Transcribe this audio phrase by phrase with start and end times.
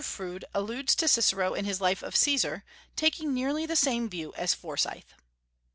[0.03, 2.63] Froude alludes to Cicero in his Life of Caesar,
[2.95, 5.13] taking nearly the same view as Forsyth.